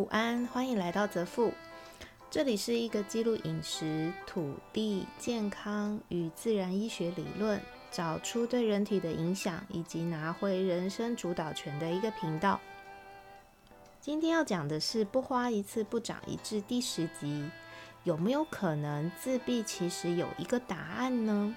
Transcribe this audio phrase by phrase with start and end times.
[0.00, 1.52] 午安，欢迎来到泽富。
[2.30, 7.60] 这里是一个记录饮食、土地、健康与自然医学理论，
[7.90, 12.58] 找出对人体的影响，以及拿回人生主导权的一个频道。
[14.00, 17.50] 今天要讲的是“不花一次不长一智”第十集，
[18.04, 21.54] 有没有可能自闭其实有一个答案呢？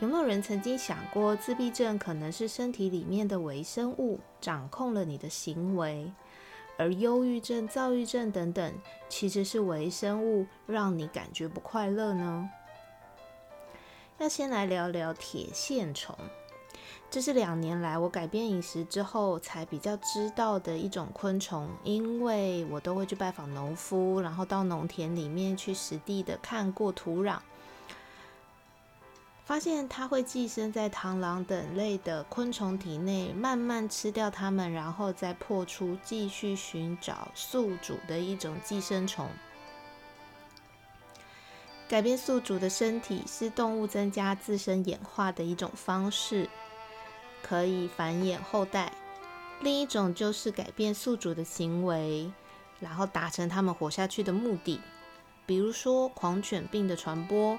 [0.00, 6.10] 有没有人曾经想过，自闭症可能是身体里面的微生物掌控了你的行为，
[6.78, 8.72] 而忧郁症、躁郁症等等，
[9.10, 12.48] 其实是微生物让你感觉不快乐呢？
[14.16, 16.16] 要先来聊聊铁线虫，
[17.10, 27.38] 这是两年来我改变饮食之后才比较知道的一种昆虫，因为我都会去拜访农夫，然后到农田里面去实地的看过土壤。
[29.44, 39.28] 发现它会寄生在螳螂等类的昆虫体内，慢慢吃掉它们，然后再破出，继续寻找宿主的一种寄生虫。
[41.88, 46.48] 改变宿主的身体是动物增加自身演化的一种方式，
[47.42, 48.92] 可以繁衍后代。
[49.60, 52.30] 另一种就是改变宿主的行为，
[52.78, 54.80] 然后达成他们活下去的目的。
[55.44, 57.58] 比如说狂犬病的传播。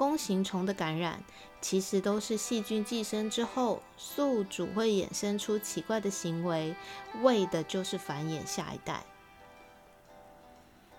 [0.00, 1.22] 弓形虫的感染
[1.60, 6.74] 其实都是细菌寄生之后，宿主会衍生出奇怪的行为，
[7.20, 9.04] 为的就是繁衍下一代。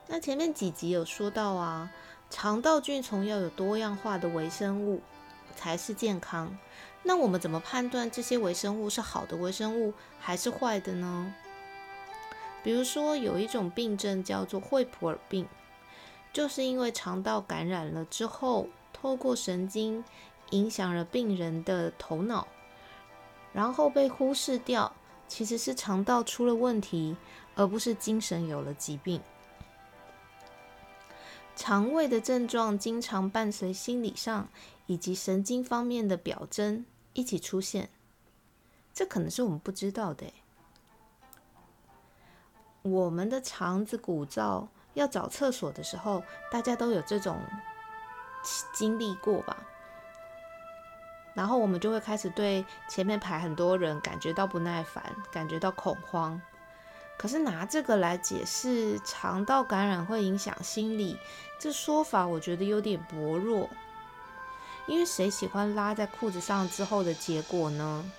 [0.06, 1.92] 那前面几集有说到啊，
[2.30, 5.02] 肠道菌虫要有多样化的微生物
[5.56, 6.56] 才是健康。
[7.02, 11.34] 那我们怎么判断这些微生物是好的微生物还是坏的呢？
[12.62, 15.48] 比如说有一种病症叫做惠普尔病，
[16.32, 18.68] 就是因为肠道感染了之后。
[19.02, 20.04] 透过神经
[20.52, 22.48] 影响了病人的头脑，
[23.52, 24.94] 然后被忽视掉，
[25.28, 27.18] 其实是肠道出了问题，
[27.56, 29.20] 而不是精神有了疾病。
[31.56, 34.48] 肠胃的症状经常伴随心理上
[34.86, 37.90] 以及神经方面的表征一起出现，
[38.94, 40.28] 这可能是我们不知道的。
[42.84, 47.40] 我们的肠子鼓噪，要找厕所的时候，大家都有这种。
[48.74, 49.58] 经历过吧，
[51.34, 56.42] 然后我们就会开始对前面排很多人感觉到不耐烦，感觉到恐慌。
[57.18, 61.18] 可是拿这个来解释肠道感染会影响心理，
[61.60, 63.70] 这说法我觉得有点薄弱。
[64.88, 68.12] 因为谁喜欢拉在裤子上之后的结果呢？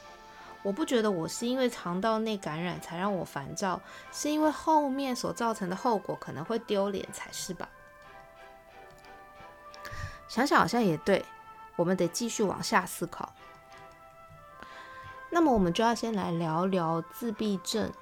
[0.63, 3.81] 我不觉得我是因为肠道内感染才让我烦躁，
[4.13, 7.69] 是因为后面所造成的后果可能会丢脸才是吧。
[10.33, 11.23] 想想好像也对，
[11.77, 13.35] 我们得继续往下思考。
[15.29, 17.93] 那么，我们就要先来聊聊自闭症，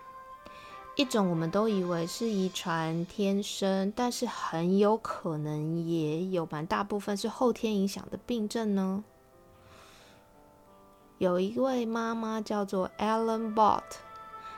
[0.95, 9.03] 一种我们都以为是遗传天生，但是很有可能也有蛮大部分是后天影响的病症呢。
[11.19, 13.83] 有一位妈妈叫做 Ellen Bott，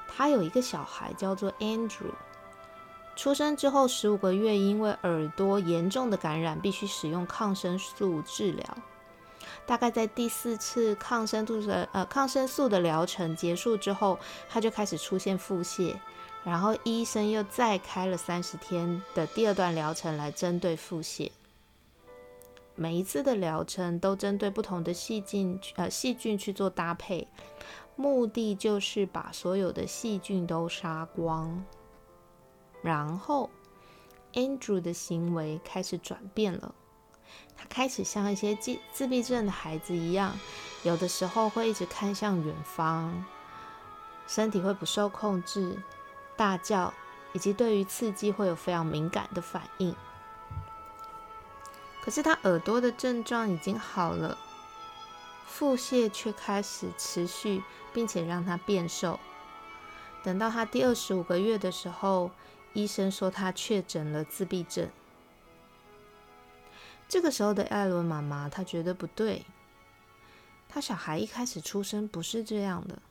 [0.06, 2.12] 她有一个小孩叫做 Andrew。
[3.14, 8.76] 出生之后十五个月，因为耳朵严重的感染，必须使用抗生素治疗。
[9.66, 14.18] 大概在第四次抗生素的呃抗生素的疗程结束之后，
[14.48, 15.94] 他就开始出现腹泻，
[16.42, 21.30] 然后医生又再开了三十天的第二段疗程来针对腹泻。
[22.74, 27.28] 每一次的疗程都针对不同的细菌呃细菌去做搭配，
[27.94, 31.62] 目的就是把所有的细菌都杀光。
[32.82, 33.48] 然后
[34.32, 36.74] ，Andrew 的行为开始转变了。
[37.56, 40.36] 他开始像一些自自闭症的孩子一样，
[40.82, 43.24] 有的时候会一直看向远方，
[44.26, 45.78] 身体会不受控制，
[46.36, 46.92] 大叫，
[47.32, 49.94] 以及对于刺激会有非常敏感的反应。
[52.02, 54.36] 可是他耳朵的症状已经好了，
[55.46, 57.62] 腹泻却开始持续，
[57.92, 59.20] 并且让他变瘦。
[60.24, 62.32] 等到他第二十五个月的时候。
[62.72, 64.88] 医生说他确诊了自闭症。
[67.08, 69.44] 这个时候的艾伦妈妈，她觉得不对。
[70.68, 73.02] 她小孩一开始出生不是这样的，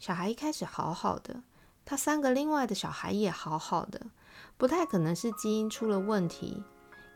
[0.00, 1.42] 小孩一开始好好的，
[1.84, 4.06] 他三个另外的小孩也好好的，
[4.56, 6.64] 不太可能是基因出了问题，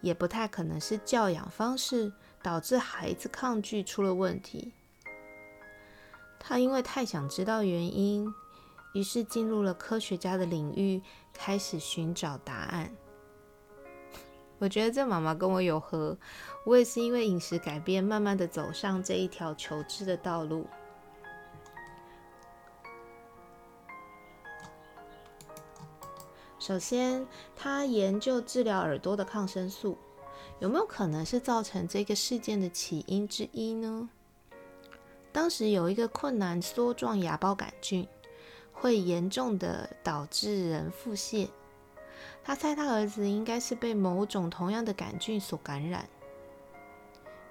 [0.00, 4.72] 也不太可能是教养方式导致孩子抗拒出了问题。
[6.38, 8.32] 他因为太想知道原因。
[8.92, 11.00] 于是进入了科学家的领域
[11.32, 12.90] 开始寻找答案。
[14.58, 16.14] 我觉得这妈妈跟我有合
[16.66, 20.66] 我也是因为饮食改变慢慢的走上这一条求知的道路。
[26.58, 27.26] 首先
[27.56, 29.96] 他研究治疗耳朵的抗生素
[30.58, 34.10] 有没有可能是造成这个事件的起因之一呢？
[35.32, 38.06] 当时有一个困难梭状芽孢杆菌
[38.80, 41.48] 会严重的导致人腹泻。
[42.42, 46.08] 他猜他儿子应该是被某种同样的杆菌所感染，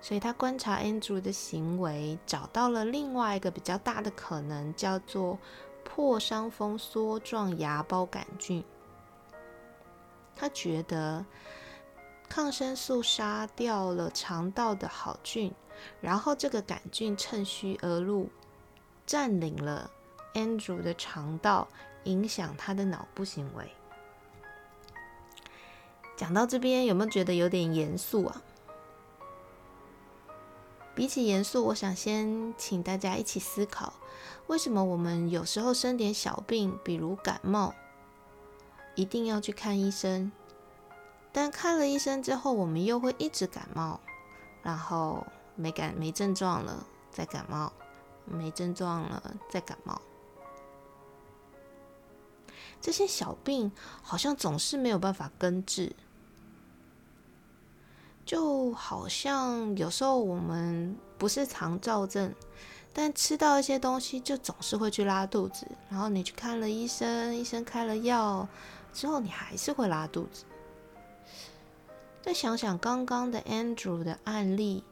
[0.02, 5.38] 所以他观察 Andrew 的行为，找到了另外一个比较大的可能，叫做
[5.84, 8.64] 破伤风梭状芽孢杆菌。
[10.36, 11.26] 他觉得
[12.28, 15.54] 抗生素杀掉了肠道的好菌。
[16.02, 18.30] 然后这个杆菌趁虚而入，
[19.06, 19.90] 占领了
[20.34, 21.68] Andrew 的肠道，
[22.04, 23.72] 影响他的脑部行为。
[26.16, 28.42] 讲到这边，有没有觉得有点严肃啊？
[30.94, 33.94] 比起严肃，我想先请大家一起思考：
[34.48, 37.74] 为什么我们有时候生点小病，比如感冒，
[38.96, 40.32] 一定要去看医生？
[41.32, 44.00] 但看了医生之后，我们又会一直感冒，
[44.64, 45.26] 然后。
[45.56, 47.74] 没感没症状了，再感冒；
[48.24, 50.02] 没症状了，再感冒。
[52.82, 53.72] 这些小病
[54.02, 55.96] 好像总是没有办法根治，
[58.26, 62.34] 就好像有时候我们不是肠燥症，
[62.94, 68.48] 但吃到一些东西就总是会去拉肚子，然后你去看了医生，医生开了药
[68.94, 70.46] 之后，你还是会拉肚子。
[72.22, 74.84] 再想想刚刚的 Andrew 的案例。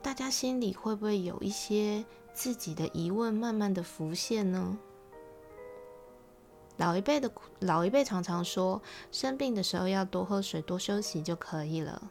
[0.00, 4.78] 大家心里会不会有一些自己的疑问慢慢的浮现呢？
[6.78, 7.30] 老一辈的
[7.60, 8.80] 老一辈常常说，
[9.12, 12.10] 生病的时候要多喝水、多休息就可以了。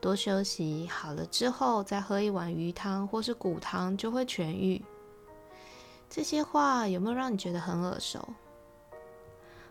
[0.00, 4.82] 多休息好了之后，再喝一碗鱼汤或是骨汤就会痊愈。
[6.08, 8.28] 这些话有没有让你觉得很耳熟？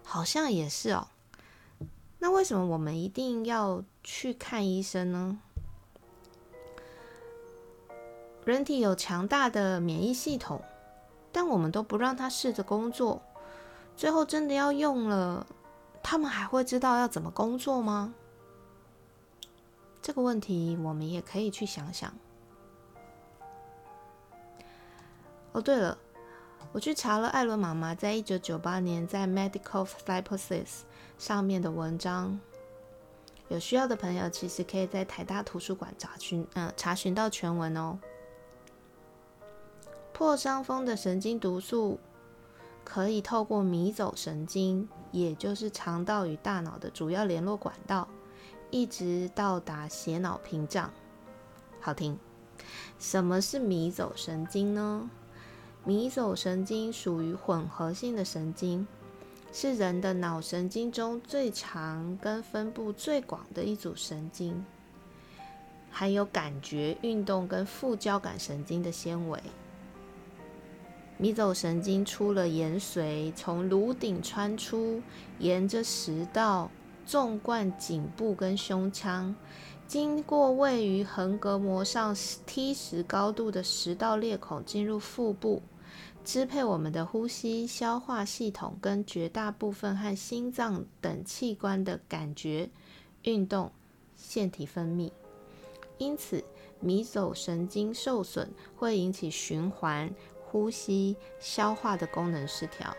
[0.03, 1.07] 好像也是哦。
[2.19, 5.39] 那为什么我们一定要去看医生呢？
[8.45, 10.61] 人体有强大的免疫系统，
[11.31, 13.21] 但我们都不让它试着工作，
[13.99, 15.45] 最后真的要用了，
[16.01, 18.13] 他们还会知道要怎么工作吗？
[20.01, 22.09] 这个问题我们也可以去想想。
[25.51, 25.97] 哦，对了，
[26.71, 30.63] 我去查了艾伦妈妈在一九九八年在《Medical Psychosis》
[31.17, 32.39] 上面的文章，
[33.49, 37.99] 有需要的朋友其实可以在台大图书馆查询，嗯，查询到全文哦。
[40.13, 41.99] 破伤风的神经毒素
[42.91, 48.07] 可以透过迷走神经，也就是肠道与大脑的主要联络管道，
[48.71, 50.91] 一直到达血脑屏障。
[51.79, 52.17] 好听。
[52.97, 55.07] 什么是迷走神经呢？
[55.85, 58.87] 迷走神经属于混合性的神经，
[59.53, 64.65] 是人的脑神经中最长跟分布最广的一组神经，
[65.91, 69.39] 含有感觉、运动跟副交感神经的纤维。
[71.21, 75.01] 迷走神经出了延髓，从颅顶穿出，
[75.37, 76.71] 沿着食道
[77.05, 79.35] 纵贯颈部跟胸腔，
[79.85, 85.61] 经过位于横膈膜上 T 十高度的食道裂孔，进入腹部，
[86.23, 92.69] 支配我们的呼吸、消化系统跟绝大部分和心脏等器官的感觉、
[93.23, 93.69] 运动、
[94.15, 95.11] 腺体分泌。
[95.97, 96.41] 因此，
[96.79, 100.09] 迷走神经受损会引起循环。
[100.51, 102.95] 呼吸、消化的功能失调，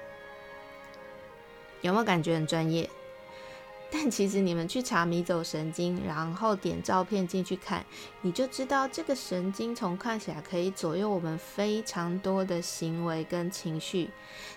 [1.80, 2.88] 有没有感觉很专业？
[3.92, 7.84] 但其实你们去查迷走神经，然后点照片进去看，
[8.20, 14.10] 你就知道这个神经从看起来可以左右我们非常多的行为跟情绪，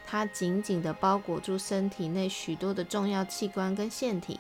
[0.06, 4.40] 它紧紧的包裹住身体内许多的重要器官跟腺体。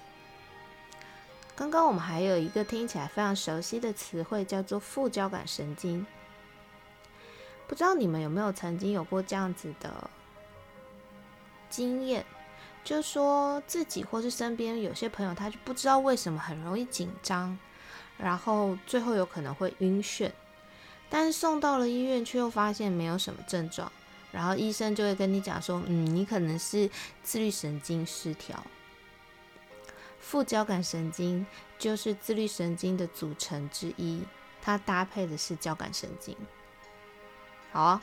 [1.55, 6.05] 刚刚我们还有一个听起来非常熟悉的词汇，叫做副交感神经。
[7.74, 10.08] 不知道你们有没有曾经有过这样子的
[11.72, 12.24] 经验，
[12.84, 17.58] 就说自己或是身边有些朋友，他就不知道为什么很容易紧张，
[18.15, 20.32] 然后最后有可能会晕眩，
[21.10, 23.92] 但是送到了医院却又发现没有什么症状，
[24.32, 26.88] 然后医生就会跟你讲说，嗯，你可能是
[27.24, 28.63] 自律神经失调。
[30.20, 31.44] 副交感神经
[31.80, 34.22] 就是自律神经的组成之一，
[34.62, 36.38] 它搭配的是交感神经。
[37.74, 38.00] 好，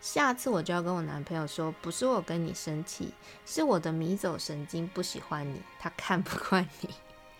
[0.00, 3.14] 下次我就要跟我男朋友说，不是我跟你生气，
[3.46, 6.90] 是我的迷走神经不喜欢你，他看不惯你，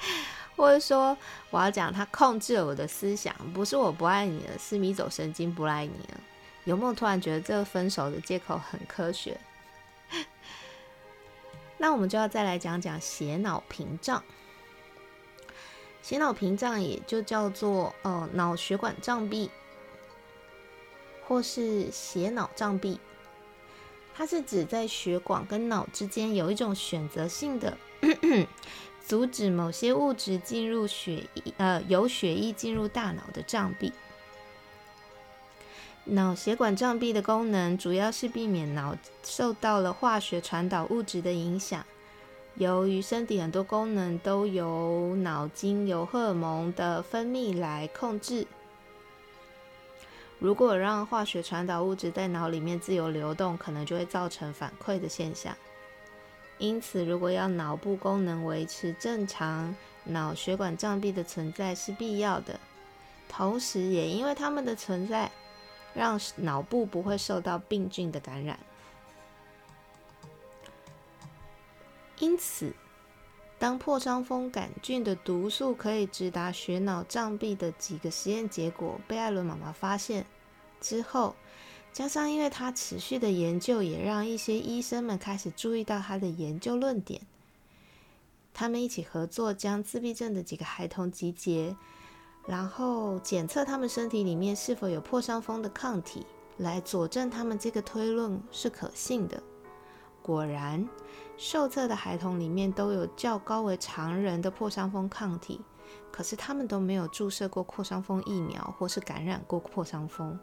[0.55, 1.19] 或者说
[1.51, 6.21] 我要讲他控制了我的思想，不是我不爱你了，是迷走神经不爱你了。
[6.63, 9.37] 有没有突然觉得这个分手的借口很科学？
[11.79, 14.23] 那我们就要再来讲讲血脑屏障。
[16.01, 19.51] 血脑屏障也就叫做呃脑血管障壁，
[21.27, 22.99] 或是血脑障壁。
[24.15, 27.77] 它是指在血管跟脑之间有一种选择性的
[29.07, 33.93] 阻止某些物质进入血液，呃，由血液进入大脑的障壁。
[36.05, 41.85] 脑血管障壁的功能主要是避免脑受到了化学传导物质的影响。
[42.55, 48.47] 由于身体很多功能都由脑经由荷尔蒙的分泌来控制，
[50.39, 55.57] 如果让化学传导物质在脑里面自由流动，可能就会造成反馈的现象。
[56.59, 59.75] 因此，如果要脑部功能维持正常，
[60.05, 62.59] 脑血管障壁的存在是必要的。
[63.29, 65.31] 同时，也因为它们的存在，
[65.95, 68.59] 让脑部不会受到病菌的感染。
[72.19, 72.73] 因此，
[73.67, 80.25] 当破伤风杆菌的毒素可以直达血脑障壁的几个实验结果被艾伦妈妈发现
[80.81, 81.35] 之后，
[81.93, 87.21] 加上因为他持续的研究，也让一些医生们开始注意到他的研究论点。
[88.55, 91.75] 他们一起合作，将自闭症的几个孩童集结，
[92.47, 96.25] 然后检测他们身体里面是否有破伤风的抗体，
[96.59, 99.43] 来佐证他们这个推论是可信的。
[100.27, 100.85] 果然。
[101.37, 105.61] 受测的孩童里面都有较高为常人的破伤风抗体，
[106.11, 110.37] 可是他们都没有注射过破伤风疫苗或是感染过破伤风。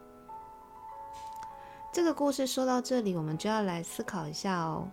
[1.92, 4.88] 这个故事说到这里，我们就要来思考一下哦。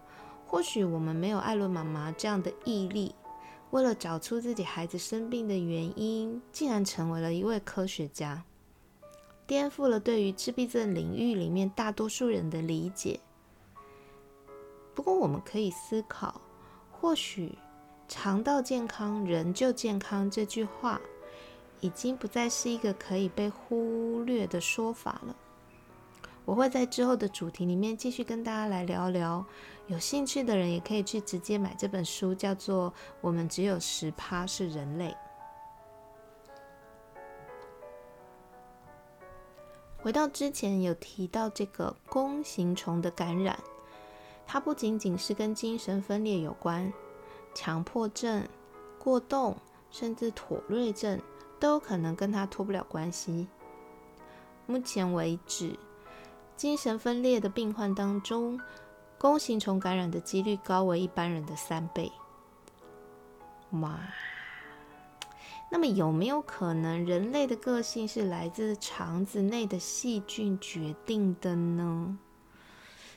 [0.46, 3.16] 或许我们没有艾伦妈妈这样的毅力，
[3.70, 8.44] 为了找出自己孩子生病的原因，竟然成为了一位科学家，
[9.48, 13.20] 颠覆了对于自闭症领域里面大多数人的理解。
[15.01, 16.39] 不过，我们可以思考，
[16.91, 17.58] 或许
[18.08, 21.01] “肠道健康，人就健康”这句话，
[21.79, 25.36] 已经不再是一个可以被忽略的说法了。
[26.46, 29.43] 我会在之后的主题里面继续跟大家来聊聊。
[29.88, 32.91] 有兴趣的人也可以去直接买这本书，叫做
[33.22, 35.10] 《我们只有十趴是人类》。
[39.98, 43.60] 回到之前有提到这个弓形虫的感染。
[44.51, 46.91] 它不仅仅是跟精神分裂有关，
[47.53, 48.46] 强迫症、
[49.00, 49.55] 过动，
[49.89, 51.17] 甚至妥瑞症
[51.58, 53.48] 都可能跟它脱不了关系。
[54.67, 55.79] 目前为止，
[56.58, 58.60] 精神分裂的病患当中，
[59.17, 62.12] 弓形虫感染的几率高为一般人的三倍。
[63.79, 64.01] 哇！
[65.72, 72.17] 那么有没有可能人类的个性是来自肠子内的细菌决定的呢？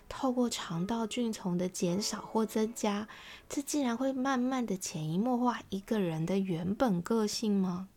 [0.09, 3.09] 透过肠道菌丛的减少或增加，
[3.49, 7.89] 这竟然会慢慢的潜移默化一个人的原本个性吗？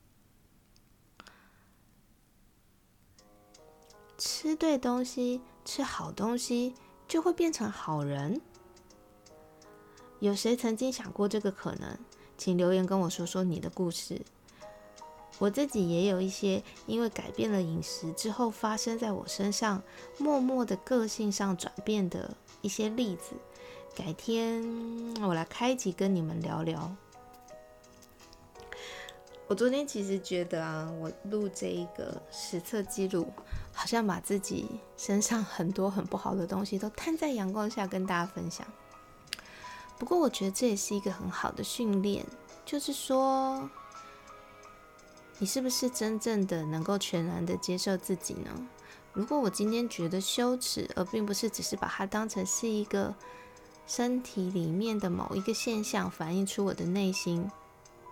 [4.18, 6.74] 吃对东西，吃好东西，
[7.08, 8.42] 就会变成好人？
[10.20, 11.98] 有谁曾经想过这个可能？
[12.36, 14.22] 请留言跟我说说你的故事。
[15.40, 19.84] 我自己也有一些因为改变了饮食之后发生在我身上，
[20.18, 23.36] 默默的个性上转变的一些例子。
[23.96, 24.64] 改天
[25.22, 26.96] 我来开集跟你们聊聊。
[29.48, 33.32] 我昨天其实觉得啊，我录这一个实测记录，
[33.72, 34.68] 好像把自己
[34.98, 38.66] 身上很多很不好的东西都摊在阳光下跟大家分享。
[40.00, 42.26] 不过我觉得这也是一个很好的训练，
[42.66, 43.70] 就是说。
[45.40, 48.50] 你是不是真正的能够全然的接受自己呢？
[49.14, 53.14] 如果我今天觉得羞耻，而并不是只是把它当成是一个
[53.86, 57.50] 身体里面的某一个现象，反映出我的内心，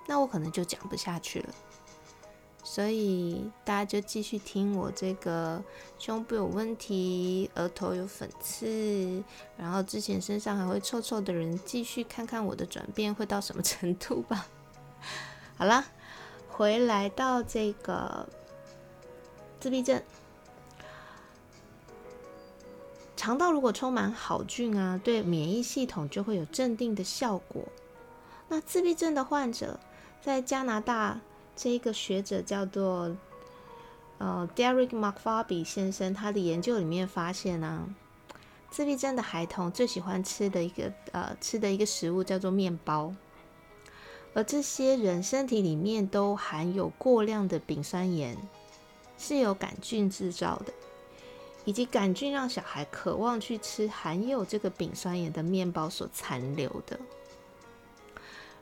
[0.08, 1.50] 那我可能就讲不下去了。
[2.64, 5.64] 所以大家就继续听我这个
[6.00, 9.24] 胸部有问题、额头有粉刺，
[9.58, 14.48] 然后之前身上还会臭臭的人，继续看看我的转变会到什么程度吧。
[15.58, 15.86] 好了。
[16.58, 18.26] 回来到这个
[19.60, 20.02] 自闭症，
[23.18, 27.62] 肠道如果充满好菌啊，对免疫系统就会有镇定的效果。
[28.48, 29.78] 那自闭症的患者，
[30.22, 31.20] 在加拿大
[31.58, 33.14] 这一个学者叫做
[34.18, 37.94] 呃 Derek McFarby 先生，他的研究里面发现呢，
[38.70, 43.14] 自闭症的孩童最喜欢吃的一个呃吃的一个食物叫做面包。
[44.36, 48.38] 而这些人身体里面都含有过量的丙酸盐，
[49.18, 50.72] 是由杆菌制造的。
[51.64, 57.00] 以及杆菌让小孩渴望去吃含有这个丙酸盐的面包所残留的。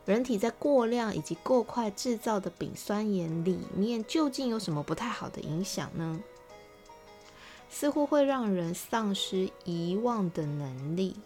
[0.05, 6.17] 人体在过量以及过快制造的丙酸盐里面，究竟有什么不太好的影响呢？
[7.69, 11.17] 似乎会让人丧失遗忘的能力。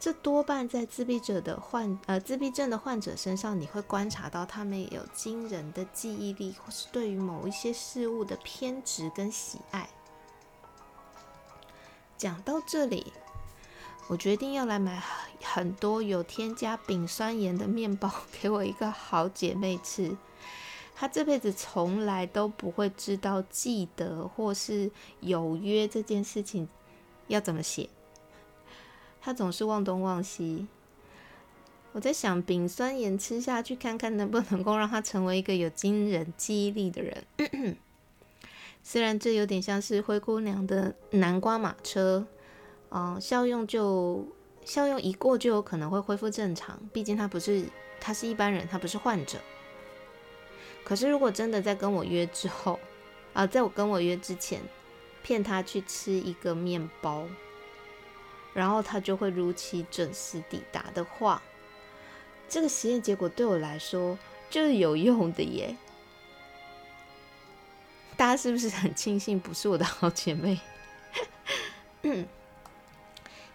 [0.00, 9.90] 这多半在自闭者的患呃自闭症的患者身上，你会观察到他们有惊人的记忆力，或是对于某一些事物的偏执跟喜爱。
[12.16, 13.12] 讲到这里，
[14.08, 15.02] 我决定要来买
[15.42, 20.16] 很多有添加丙酸盐的面包给我一个好姐妹吃。
[20.94, 24.90] 她这辈子从来都不会知道记得或是
[25.20, 26.66] 有约这件事情
[27.26, 27.88] 要怎么写。
[29.20, 30.66] 他总是忘东忘西。
[31.92, 37.24] 我在想，丙酸盐吃下去，看看能不能够让他成为一个有惊人记忆力的人。
[38.82, 42.26] 虽然这有点像是灰姑娘的南瓜马车，
[42.90, 44.24] 嗯，效用就
[44.64, 46.80] 效用一过就有可能会恢复正常。
[46.92, 47.64] 毕竟他不是，
[48.00, 49.38] 他是一般人，他不是患者。
[50.84, 52.78] 可是如果真的在跟我约之后，
[53.32, 54.60] 啊，在我跟我约之前，
[55.22, 57.26] 骗他去吃一个面包。
[58.52, 61.40] 然后他就会如期准时抵达的话，
[62.48, 65.76] 这个实验结果对我来说就是有用的耶。
[68.16, 70.60] 大家是不是很庆幸不是我的好姐妹？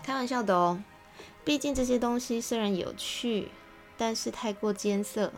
[0.02, 0.82] 开玩笑的哦，
[1.44, 3.50] 毕竟这些东西虽然有趣，
[3.98, 5.34] 但是太过艰涩，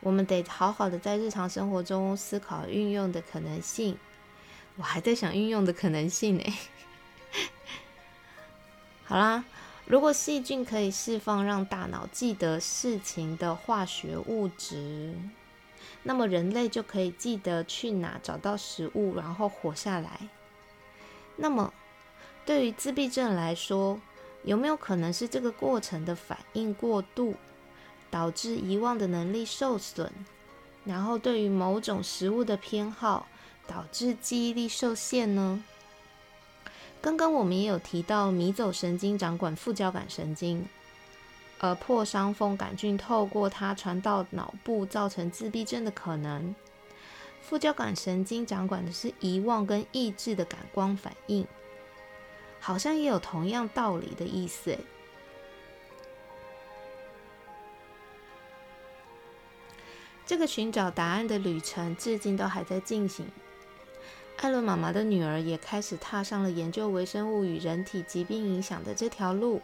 [0.00, 3.98] 我们得好好的在日常生活中思考运用的可能性。
[4.76, 6.44] 我还在想运用的可能性呢。
[9.10, 9.42] 好啦，
[9.86, 15.12] 如果细菌可以释放让大脑记得事情的化学物质，
[16.04, 20.28] 那么人类就可以记得去哪找到食物，然后活下来。
[21.34, 21.74] 那么，
[22.46, 24.00] 对于自闭症来说，
[24.44, 27.34] 有没有可能是这个过程的反应过度，
[28.12, 30.08] 导致遗忘的能力受损，
[30.84, 33.26] 然后对于某种食物的偏好，
[33.66, 35.64] 导致记忆力受限呢？
[37.02, 40.68] 刚刚我们也有提到迷走神经掌管副交感神经，
[41.58, 46.54] 而破伤风杆菌透过它传到脑部，造成自闭症的可能。
[47.40, 51.46] 副交感神经掌管的是遗忘跟抑制的感光反应，
[52.60, 54.78] 好像也有同样道理的意思。
[60.26, 63.26] 这个寻找答案的旅程至今都还在进行。
[64.40, 69.60] 艾伦妈妈的女儿也开始踏上了研究微生物与人体疾病影响的这条路。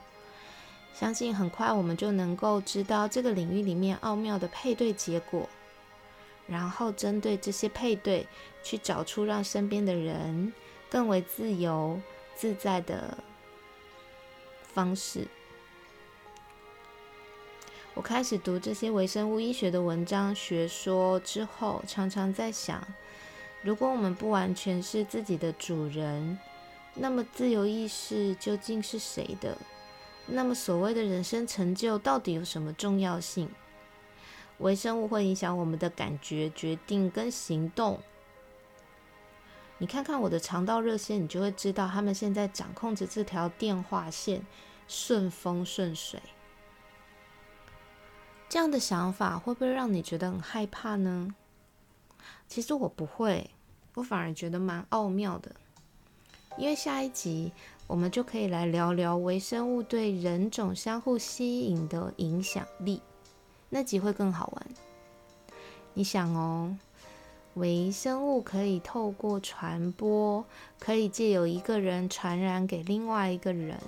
[0.92, 5.48] 相信很快我们就能够知道这个领域里面奥妙的配对结果，
[6.46, 8.26] 然后针对这些配对
[8.62, 10.52] 去找出让身边的人
[10.90, 11.98] 更为自由
[12.34, 13.16] 自在的
[14.74, 15.26] 方式。
[17.94, 22.86] 我开始读这些微生物医学的文章学说之后，常常在想。
[23.62, 26.38] 如果我们不完全是自己的主人，
[26.94, 29.56] 那么自由意识究竟是谁的？
[30.26, 33.48] 那么所谓的人生成就到底有什么重要性？
[34.58, 38.00] 微生物会影响我们的感觉、决定跟行动。
[39.78, 44.46] 你看看我的肠道热线，你就会知道他们现在掌控着这条电话线，
[44.88, 46.20] 顺风顺水。
[48.48, 51.34] 这样的想法会不会让你觉得很害怕呢？
[52.48, 53.50] 其实我不会。
[53.94, 55.50] 我反而觉得蛮奥妙的，
[56.58, 57.50] 因为下一集
[57.86, 63.00] 我们就可以来聊聊微生物对人种相互吸引的影响力，
[63.70, 64.66] 那集会更好玩。
[65.94, 66.76] 你想哦，
[67.54, 70.44] 微生物可以透过传播，
[70.78, 73.80] 可以借由一个人传染给另外一个人，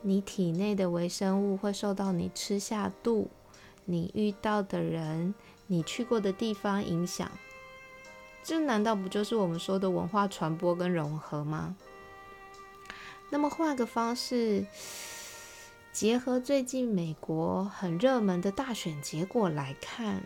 [0.00, 3.28] 你体内的微生物会受到你吃下肚、
[3.84, 5.34] 你遇到的人、
[5.70, 7.30] 你去过的地方影响。
[8.42, 11.76] 这难道不就是我们说的文化传播跟融合吗？
[13.28, 14.66] 那么换个方式，
[15.92, 20.24] 结合最近美国很热门的大选结果来看，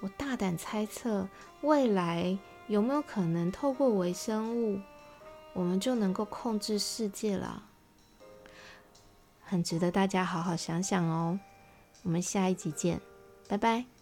[0.00, 1.26] 我大胆猜测，
[1.62, 2.36] 未来
[2.66, 4.80] 有没有可能透过微生物，
[5.54, 7.62] 我们就能够控制世界了？
[9.42, 11.40] 很值得大家好好想想哦。
[12.02, 13.00] 我们下一集见，
[13.48, 13.93] 拜拜。